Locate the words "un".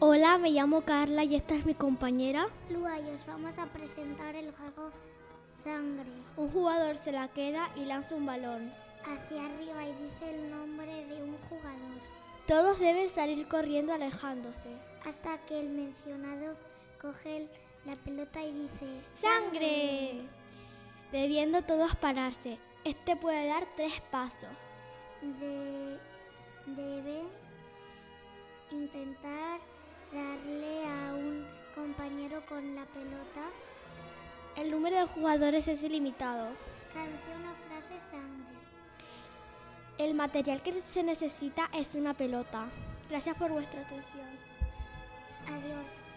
6.36-6.52, 8.14-8.24, 11.20-11.36